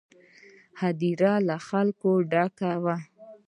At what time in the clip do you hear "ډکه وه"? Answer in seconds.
2.31-2.95